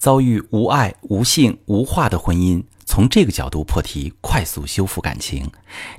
[0.00, 5.46] 遭遇无爱、无性、无话的婚姻，从这个角度破题，快速修复感情。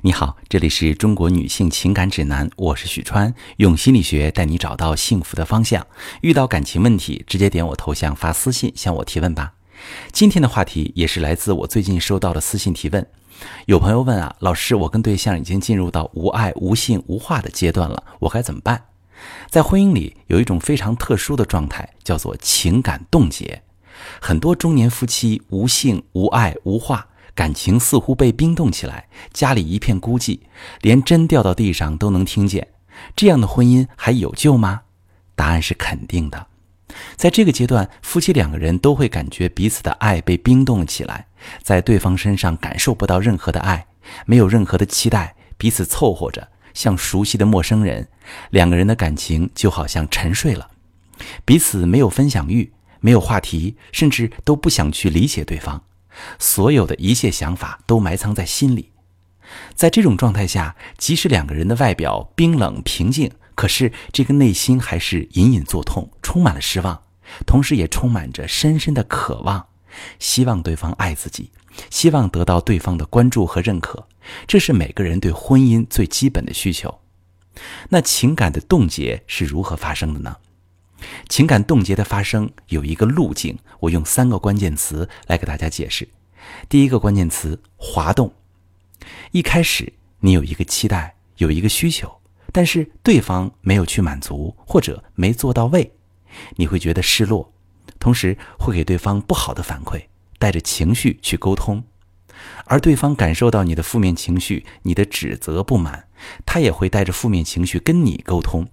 [0.00, 5.86] 你好，这里是中国女性情感指南，我是许川，用心理学带你找到幸福的方向。
[6.20, 9.52] 遇到感情问题，直接点我头像发私信向我提问吧。
[10.10, 13.06] 今天的话题也是来自我最近收到的私信提问。
[13.66, 18.82] 有朋友问啊，老师，我跟对象已经进入到无爱、无性、无话的阶段了，我该怎么办？
[19.48, 23.62] 在婚姻里有一种非常特殊的状态，叫做情感冻结。
[24.20, 30.40] 很多中年夫妻无性、无爱、无话，感情似乎被冰冻起来，家里一片孤寂，
[30.80, 32.68] 连针掉到地上都能听见。
[33.16, 34.82] 这样的婚姻还有救吗？
[35.34, 36.46] 答案是肯定的。
[37.16, 41.26] 在这个阶段，夫妻两个人都会感觉彼此的爱被冰冻起来，
[41.62, 43.86] 在对方身上感受不到任何的爱，
[44.26, 48.06] 没有任何的期待，彼此凑合着，像熟悉的陌生人。
[48.50, 50.68] 两个人的感情就好像沉睡了，
[51.46, 52.70] 彼此没有分享欲，
[53.02, 55.82] 没有话题，甚至都不想去理解对方，
[56.38, 58.92] 所有的一切想法都埋藏在心里。
[59.74, 63.30] 在这种状态下，即使两个人的外表冰冷平静。
[63.54, 67.02] 可是，这个内心还是隐隐作痛，充满了失望，
[67.44, 69.66] 同时也充满着深深的渴望，
[70.18, 71.50] 希望对方爱自己，
[71.90, 74.08] 希望得到对方的关注和认可，
[74.46, 77.00] 这是每个人对婚姻最基本的需求。
[77.90, 80.38] 那情感的冻结是如何发生的呢？
[81.28, 86.08] 情感冻结的发生有一个路径，我用三个关键词来给大家解释。
[86.68, 88.32] 第一个关键词：滑动。
[89.30, 92.20] 一开始，你有一个期待，有一个需求。
[92.54, 95.90] 但是对方没有去满足，或者没做到位，
[96.56, 97.50] 你会觉得失落，
[97.98, 100.02] 同时会给对方不好的反馈，
[100.38, 101.82] 带着情绪去沟通，
[102.66, 106.08] 而对方感受到你的负面情绪、你的指责、不满，
[106.44, 108.68] 他也会带着负面情绪跟你沟通。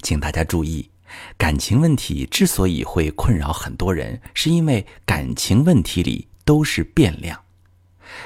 [0.00, 0.88] 请大家注意，
[1.36, 7.40] 感情问题之所以会困扰很多人，是因为感情问题里都是变量。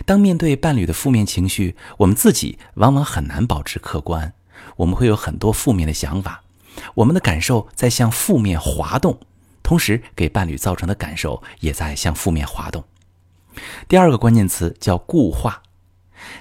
[0.04, 4.34] 当面对伴侣的负面情绪，我们自己往往很难保持客观，
[4.76, 6.42] 我们会有很多负面的想法，
[6.94, 9.18] 我们的感受在向负面滑动，
[9.62, 12.84] 同时给伴侣造成的感受也在向负面滑动。
[13.88, 15.62] 第二个关键词叫固化，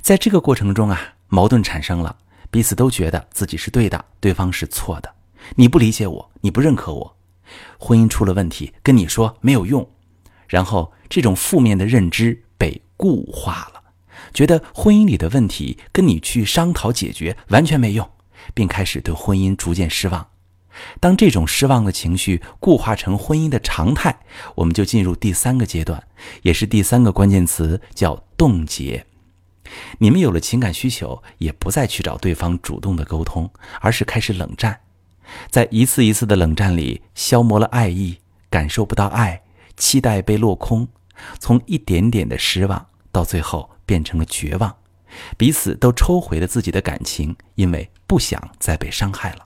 [0.02, 2.18] 在这个过程中啊，矛盾产生了，
[2.52, 5.13] 彼此都觉得自己是对的，对方是错的，
[5.56, 7.18] 你不理解我，你不认可我，
[7.80, 9.90] 婚姻出了问题，跟你说没有用，
[10.47, 12.81] 然后这种负面的认知被。
[13.00, 13.84] 固化了，
[14.34, 18.09] 觉得婚姻里的问题跟你去商讨解决完全没用，
[18.56, 20.28] 并开始对婚姻逐渐失望。
[21.00, 24.19] 当这种失望的情绪固化成婚姻的常态，
[24.56, 26.03] 我们就进入第三个阶段，
[26.41, 29.06] 也是第三个关键词，叫冻结。
[30.00, 33.47] 你们有了情感需求，也不再去找对方主动的沟通，
[33.80, 34.80] 而是开始冷战。
[35.50, 38.18] 在一次一次的冷战里，消磨了爱意，
[38.50, 39.42] 感受不到爱，
[39.76, 40.88] 期待被落空。
[41.40, 44.76] 从一点点的失望，到最后变成了绝望，
[45.36, 49.46] 彼此都抽回了自己的感情，因为不想再被伤害了。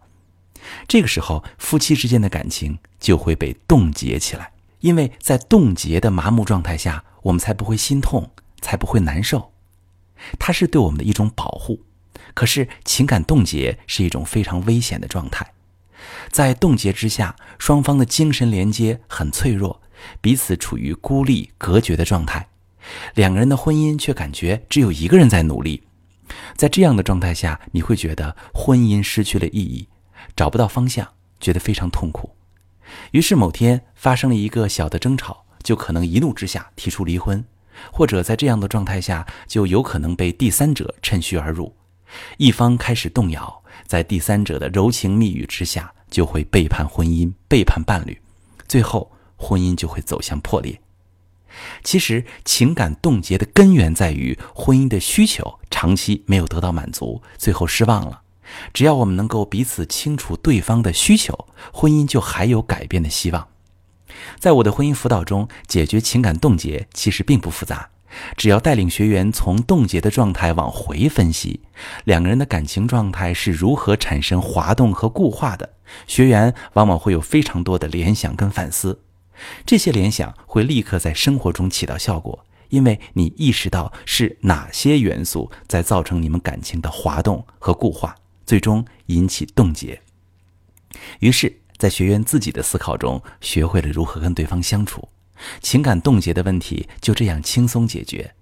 [0.87, 8.29] 这个时候，夫妻之间的感情就会被冻结起来，因为在冻结的麻木状态下，我们才不会心痛，
[8.61, 9.51] 才不会难受。
[10.37, 11.81] 它是对我们的一种保护。
[12.33, 15.51] 可是，情感冻结是一种非常危险的状态，
[16.29, 19.81] 在冻结之下，双方的精神连接很脆弱。
[20.19, 22.47] 彼此处于孤立隔绝的状态，
[23.13, 25.83] 两个人的婚姻却感觉只有一个人在努力。
[26.55, 29.87] 在这样的状态下，你会觉得婚姻失去了意义，
[30.35, 31.07] 找不到方向，
[31.39, 32.35] 觉得非常痛苦。
[33.11, 37.45] 于是某天发生了一个小的争吵，就可能一怒之下提出离婚，
[37.91, 41.75] 或者在这样的状态下，就有可能被第三者趁虚而入，
[42.37, 48.17] 一方开始动摇，在第三者的柔情蜜语之下，就会背叛婚姻，背叛伴侣，
[48.65, 49.11] 最后。
[49.35, 50.79] 婚姻就会走向破裂。
[51.83, 58.21] 其实，情感冻结的根源在于婚姻的需求长期没有得到满足，最后失望了。
[58.71, 63.45] 只要我们能够彼此清楚对方的需求，婚姻就还有改变的希望。
[64.39, 67.89] 在我的婚姻辅导中，解决情感冻结其实并不复杂，
[68.35, 71.61] 只要带领学员从冻结的状态往回分析，
[72.03, 75.73] 两个人的感情状态是如何产生滑动和固化的，
[76.07, 79.01] 学员往往会有非常多的联想跟反思。
[79.65, 88.15] 这些联想会立刻在生活中起到效果，因为你意识到是哪些元素在造成你们感情的滑动和固化，
[88.45, 89.99] 最终引起冻结。
[91.19, 95.07] 于是，在学员自己的思考中，学会了如何跟对方相处，
[95.61, 98.33] 情感冻结的问题就这样轻松解决。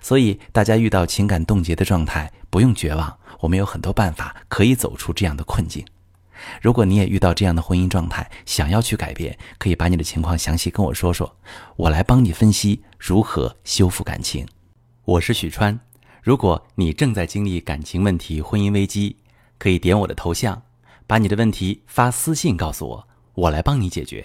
[0.00, 5.84] 所以，大家遇到情感冻结的状态，不用绝望，我们有很多办法可以走出这样的困境。
[6.60, 11.36] 如果你也遇到这样的婚姻状态，想要去改变，可以把你的情况详细跟我说说，
[11.76, 14.46] 我来帮你分析如何修复感情。
[15.04, 15.78] 我是许川，
[16.22, 19.16] 如果你正在经历感情问题、婚姻危机，
[19.58, 20.62] 可以点我的头像，
[21.06, 24.24] 把你的问题发私信告诉我，我来帮你解决。